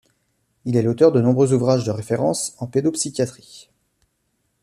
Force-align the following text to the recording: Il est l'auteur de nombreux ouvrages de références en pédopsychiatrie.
Il 0.65 0.75
est 0.77 0.81
l'auteur 0.81 1.11
de 1.11 1.21
nombreux 1.21 1.53
ouvrages 1.53 1.83
de 1.83 1.91
références 1.91 2.55
en 2.57 2.65
pédopsychiatrie. 2.65 3.69